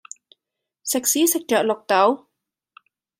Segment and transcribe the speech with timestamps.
[0.83, 2.25] 食屎食著綠豆